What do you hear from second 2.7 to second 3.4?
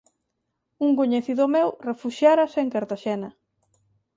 Cartaxena.